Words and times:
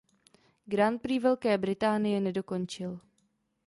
Grand 0.65 0.99
Prix 1.01 1.19
Velké 1.23 1.57
Británie 1.57 2.19
nedokončil. 2.21 2.99